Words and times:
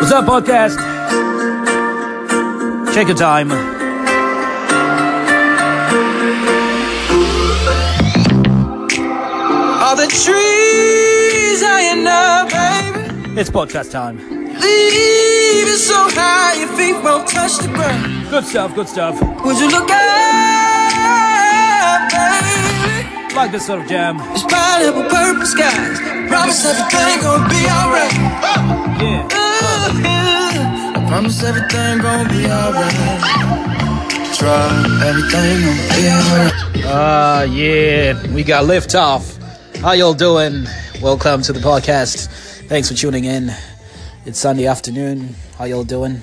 What's 0.00 0.12
up, 0.12 0.24
podcast? 0.24 0.76
Check 2.94 3.08
your 3.08 3.16
time. 3.18 3.50
All 9.82 9.96
the 9.96 10.06
trees 10.06 11.60
high 11.62 11.92
enough, 11.92 12.48
baby. 12.48 13.38
It's 13.38 13.50
podcast 13.50 13.90
time. 13.90 14.16
Leave 14.30 14.58
Leaves 14.58 15.86
so 15.86 16.08
high 16.08 16.54
your 16.54 16.68
feet 16.78 16.96
won't 17.04 17.28
touch 17.28 17.58
the 17.58 17.68
ground. 17.68 18.30
Good 18.30 18.46
stuff, 18.46 18.74
good 18.74 18.88
stuff. 18.88 19.20
Would 19.44 19.58
you 19.58 19.68
look 19.68 19.90
up, 19.90 20.00
baby? 22.10 23.36
Like 23.36 23.52
this 23.52 23.66
sort 23.66 23.80
of 23.82 23.86
jam. 23.86 24.16
It's 24.32 24.44
pineapple 24.44 25.04
purple 25.10 25.44
skies. 25.44 26.00
Promise 26.28 26.64
everything 26.64 27.20
gonna 27.20 27.48
be 27.48 27.69
promise 31.20 31.42
everything 31.42 31.98
gonna 31.98 32.28
be 32.30 32.46
alright. 32.46 32.94
Try 34.38 35.00
everything 35.04 35.60
gonna 35.60 35.94
be 35.94 36.08
alright. 36.08 36.84
Uh, 36.86 37.46
yeah. 37.50 38.32
We 38.32 38.42
got 38.42 38.64
lift 38.64 38.94
off. 38.94 39.36
How 39.82 39.92
y'all 39.92 40.14
doing? 40.14 40.64
Welcome 41.02 41.42
to 41.42 41.52
the 41.52 41.60
podcast. 41.60 42.28
Thanks 42.68 42.88
for 42.88 42.94
tuning 42.94 43.26
in. 43.26 43.50
It's 44.24 44.38
Sunday 44.38 44.66
afternoon. 44.66 45.34
How 45.58 45.66
y'all 45.66 45.84
doing? 45.84 46.22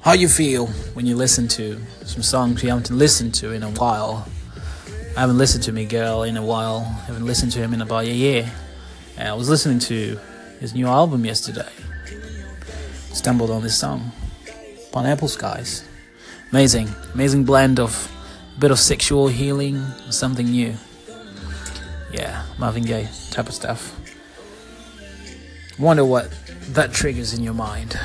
How 0.00 0.14
you 0.14 0.26
feel 0.28 0.68
when 0.94 1.04
you 1.04 1.14
listen 1.14 1.48
to 1.48 1.78
some 2.06 2.22
songs 2.22 2.62
you 2.62 2.70
haven't 2.70 2.90
listened 2.90 3.34
to 3.34 3.52
in 3.52 3.62
a 3.62 3.70
while? 3.72 4.26
I 5.18 5.20
haven't 5.20 5.36
listened 5.36 5.64
to 5.64 5.72
Miguel 5.72 6.22
in 6.22 6.38
a 6.38 6.42
while. 6.42 6.78
I 7.02 7.04
haven't 7.08 7.26
listened 7.26 7.52
to 7.52 7.58
him 7.58 7.74
in 7.74 7.82
about 7.82 8.04
a 8.04 8.10
year. 8.10 8.50
And 9.18 9.28
I 9.28 9.34
was 9.34 9.50
listening 9.50 9.80
to 9.80 10.18
his 10.60 10.72
new 10.72 10.86
album 10.86 11.26
yesterday. 11.26 11.68
Stumbled 13.12 13.50
on 13.50 13.62
this 13.62 13.78
song, 13.78 14.12
Pineapple 14.90 15.28
Skies. 15.28 15.84
Amazing, 16.50 16.88
amazing 17.14 17.44
blend 17.44 17.78
of 17.78 18.10
a 18.56 18.60
bit 18.60 18.70
of 18.70 18.78
sexual 18.78 19.28
healing, 19.28 19.84
something 20.10 20.46
new. 20.46 20.74
Yeah, 22.12 22.44
Marvin 22.58 22.84
Gaye 22.84 23.08
type 23.30 23.48
of 23.48 23.54
stuff. 23.54 23.98
Wonder 25.78 26.04
what 26.04 26.30
that 26.74 26.92
triggers 26.92 27.34
in 27.34 27.42
your 27.42 27.54
mind 27.54 27.98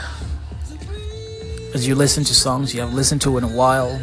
as 1.77 1.87
you 1.87 1.93
listen 1.93 2.23
to 2.23 2.33
songs 2.33 2.73
you 2.73 2.79
haven't 2.79 2.95
listened 2.95 3.21
to 3.21 3.37
in 3.37 3.43
a 3.43 3.47
while, 3.47 4.01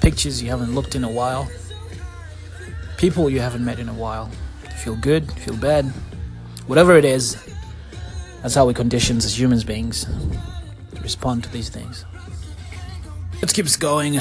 pictures 0.00 0.42
you 0.42 0.48
haven't 0.48 0.74
looked 0.74 0.94
in 0.94 1.04
a 1.04 1.10
while, 1.10 1.46
people 2.96 3.28
you 3.28 3.40
haven't 3.40 3.62
met 3.62 3.78
in 3.78 3.90
a 3.90 3.92
while. 3.92 4.30
Feel 4.82 4.96
good, 4.96 5.30
feel 5.32 5.56
bad, 5.56 5.84
whatever 6.66 6.96
it 6.96 7.04
is. 7.04 7.36
That's 8.42 8.54
how 8.54 8.66
we 8.66 8.74
conditions 8.74 9.24
as 9.24 9.38
human 9.38 9.60
beings 9.60 10.06
to 10.94 11.00
respond 11.02 11.44
to 11.44 11.50
these 11.50 11.68
things. 11.68 12.04
Let's 13.42 13.52
keep 13.52 13.66
going. 13.76 14.12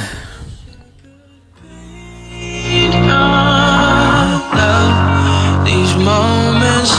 These 5.65 5.95
moments 5.95 6.91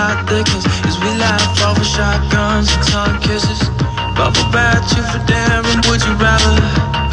plot 0.00 0.24
thickens 0.28 0.64
as 0.88 0.96
we 1.04 1.10
laugh 1.20 1.44
over 1.68 1.84
shotguns 1.84 2.72
and 2.72 2.82
tongue 2.88 3.20
kisses. 3.20 3.60
Bubble 4.16 4.48
bath 4.48 4.88
you 4.96 5.02
for 5.12 5.20
daring, 5.28 5.80
would 5.88 6.00
you 6.00 6.14
rather? 6.16 6.56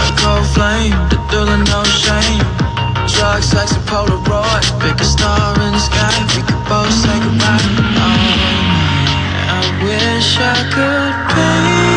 A 0.08 0.10
cold 0.16 0.48
flame, 0.56 0.96
the 1.12 1.20
thrill 1.28 1.52
of 1.52 1.60
no 1.68 1.84
shame. 1.84 2.40
Drugs, 3.12 3.48
sex, 3.52 3.76
and 3.76 3.86
Polaroid. 3.92 4.64
Pick 4.80 4.98
a 5.02 5.04
star 5.04 5.52
in 5.66 5.72
the 5.76 5.84
sky, 5.90 6.16
we 6.32 6.42
could 6.48 6.64
both 6.72 6.94
say 7.04 7.16
goodbye. 7.26 7.60
Oh, 8.08 8.24
I 9.52 9.62
wish 9.84 10.32
I 10.40 10.56
could 10.76 11.16
paint. 11.36 11.88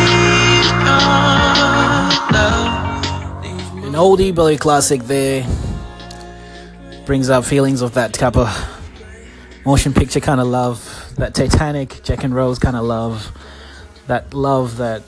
An 3.87 3.93
oldie 3.93 4.33
but 4.35 4.53
a 4.53 4.57
classic 4.57 5.03
there. 5.03 5.45
Brings 7.05 7.29
up 7.29 7.45
feelings 7.45 7.81
of 7.81 7.93
that 7.93 8.13
type 8.13 8.35
of 8.35 8.47
motion 9.65 9.93
picture 9.93 10.19
kind 10.19 10.41
of 10.41 10.47
love, 10.47 11.13
that 11.17 11.35
Titanic, 11.35 12.01
Jack 12.03 12.23
and 12.23 12.33
Rose 12.33 12.59
kind 12.59 12.75
of 12.75 12.83
love, 12.83 13.31
that 14.07 14.33
love 14.33 14.77
that 14.77 15.03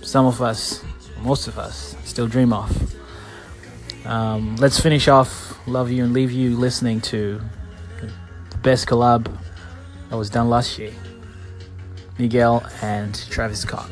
some 0.00 0.26
of 0.26 0.40
us, 0.40 0.82
most 1.20 1.46
of 1.46 1.58
us, 1.58 1.94
still 2.04 2.26
dream 2.26 2.52
of. 2.52 2.94
Um, 4.04 4.56
let's 4.56 4.80
finish 4.80 5.08
off 5.08 5.58
Love 5.66 5.90
You 5.90 6.04
and 6.04 6.12
Leave 6.12 6.32
You 6.32 6.56
listening 6.56 7.00
to 7.02 7.40
the 8.00 8.58
best 8.58 8.86
collab 8.86 9.30
that 10.08 10.16
was 10.16 10.28
done 10.28 10.50
last 10.50 10.78
year 10.78 10.92
Miguel 12.18 12.64
and 12.82 13.14
Travis 13.30 13.60
Scott. 13.60 13.88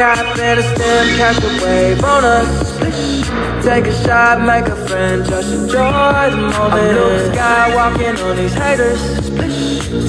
Cap 0.00 0.38
and 0.38 0.58
a 0.58 0.62
stem, 0.62 1.06
catch 1.18 1.44
a 1.44 1.62
wave 1.62 2.02
on 2.02 2.24
us. 2.24 3.62
Take 3.62 3.84
a 3.84 3.92
shot, 4.02 4.40
make 4.40 4.64
a 4.64 4.74
friend, 4.88 5.22
just 5.26 5.52
enjoy 5.52 6.30
the 6.30 6.38
moment. 6.38 6.96
Blue 6.96 7.32
sky 7.34 7.74
walking 7.74 8.16
on 8.24 8.34
these 8.34 8.54
haters. 8.54 8.98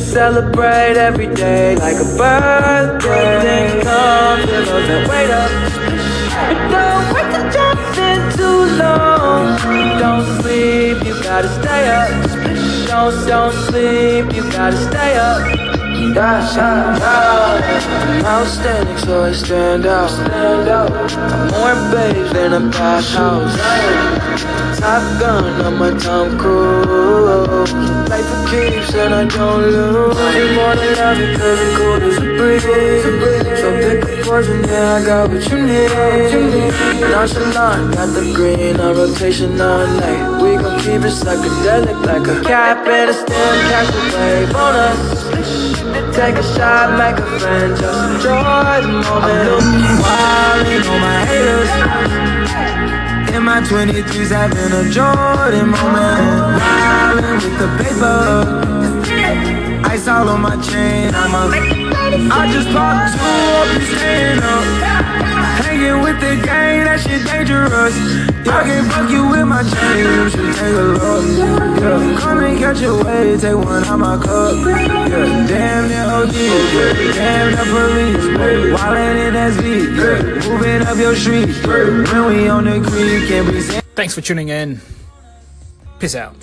Celebrate 0.02 0.96
every 0.96 1.28
day 1.36 1.76
like 1.76 1.98
a 1.98 2.08
birthday. 2.18 3.42
Things 3.42 3.84
come, 3.84 4.48
feelings 4.48 4.90
and 4.96 5.10
wait 5.10 5.30
up. 5.30 5.52
Don't 6.72 7.14
wait 7.14 7.30
to 7.36 7.42
jump 7.52 7.98
in 7.98 8.38
too 8.38 8.62
long. 8.82 9.58
Don't 10.00 10.42
sleep, 10.42 11.06
you 11.06 11.22
gotta 11.22 11.50
stay 11.50 11.90
up. 11.90 12.10
Don't 12.88 13.28
don't 13.28 13.54
sleep, 13.68 14.34
you 14.34 14.50
gotta 14.54 14.78
stay 14.78 15.18
up. 15.18 15.71
I'm 16.04 17.02
outstanding, 18.26 18.98
so 18.98 19.24
I 19.24 19.32
stand 19.34 19.86
out. 19.86 20.10
Stand 20.10 20.68
out. 20.68 20.92
I'm 20.92 21.52
more 21.52 21.92
babes 21.92 22.34
than 22.34 22.54
a 22.54 22.60
bath 22.72 23.08
house. 23.14 23.56
Top 24.80 25.20
gun 25.20 25.62
on 25.62 25.78
my 25.78 25.92
Tom 26.00 26.40
Cruise. 26.40 27.72
Play 28.08 28.24
for 28.24 28.42
keeps 28.50 28.94
and 28.96 29.14
I 29.14 29.26
don't 29.26 29.62
lose. 29.62 30.18
You 30.36 30.56
more 30.56 30.76
than 30.76 30.96
love 30.96 31.20
it, 31.20 31.38
cause 31.38 31.60
it's 31.60 31.78
cool 31.78 32.02
as 32.02 32.18
a 32.18 32.22
breeze. 32.38 32.64
So 33.62 33.70
pick 33.80 34.04
a 34.04 34.24
poison, 34.24 34.64
yeah, 34.64 34.96
I 34.96 35.06
got 35.06 35.30
what 35.30 35.48
you 35.52 35.60
need. 35.62 35.92
Nonchalant, 37.12 37.94
got 37.94 38.08
the 38.08 38.34
green 38.34 38.80
on 38.80 38.96
rotation 38.96 39.62
all 39.62 39.86
night. 39.86 40.42
We 40.42 40.58
gon' 40.58 40.80
keep 40.80 41.02
it 41.02 41.14
psychedelic 41.14 42.04
like 42.06 42.28
a 42.28 42.44
cap 42.44 42.88
and 42.88 43.10
a 43.10 43.14
stem, 43.14 43.56
catch 43.70 43.94
a 43.94 44.18
wave 44.18 44.56
on 44.56 44.76
us. 44.76 45.51
Take 46.22 46.36
a 46.36 46.44
shot, 46.44 47.00
make 47.00 47.18
a 47.18 47.26
friend, 47.40 47.76
just 47.76 48.00
enjoy 48.12 48.82
the 48.86 48.92
moment. 49.02 49.50
I'm 49.58 49.98
Wildin' 50.04 50.86
on 50.92 51.00
my 51.02 51.26
haters. 51.26 51.72
In 53.34 53.42
my 53.44 53.60
23s, 53.62 54.30
having 54.30 54.72
a 54.72 54.84
Jordan 54.92 55.70
moment. 55.70 56.62
Wildin' 56.62 57.42
with 57.42 57.58
the 57.58 57.70
paper. 57.82 58.22
Ice 59.90 60.08
all 60.08 60.30
on 60.30 60.42
my 60.42 60.62
chain, 60.62 61.12
I'm 61.16 61.34
a. 61.34 61.50
I 62.32 62.52
just 62.54 62.70
popped 62.70 63.18
two 63.18 63.82
stand 63.98 64.44
up. 64.44 65.41
Hanging 65.82 66.04
with 66.04 66.20
the 66.20 66.46
gang, 66.46 66.84
that 66.84 67.00
shit 67.00 67.26
dangerous. 67.26 67.96
I 68.46 68.62
can 68.64 68.88
fuck 68.88 69.10
you 69.10 69.26
with 69.28 69.48
my 69.48 69.64
chain, 69.64 70.06
you 70.06 70.30
should 70.30 70.54
take 70.54 70.78
a 70.78 70.94
look. 70.94 71.26
Yeah. 71.82 72.20
Come 72.20 72.44
and 72.44 72.60
catch 72.60 72.82
a 72.84 72.94
wave, 73.04 73.42
take 73.42 73.56
one 73.56 73.84
out 73.86 73.98
my 73.98 74.18
cup. 74.18 74.54
Yeah. 74.64 75.48
Damn 75.48 75.88
the 75.90 76.02
OG, 76.06 76.36
yeah. 76.36 77.14
damn 77.14 77.52
the 77.58 77.64
police. 77.74 78.80
Wildin' 78.80 79.28
in 79.28 79.34
SV, 79.34 79.98
yeah. 79.98 80.50
moving 80.50 80.82
up 80.88 80.98
your 80.98 81.16
street. 81.16 81.50
When 81.66 82.26
we 82.28 82.48
on 82.48 82.66
the 82.66 82.80
creek, 82.88 83.28
can't 83.28 83.48
be. 83.48 83.62
Thanks 83.96 84.14
for 84.14 84.22
tuning 84.22 84.50
in. 84.50 84.80
Peace 85.98 86.14
out. 86.14 86.36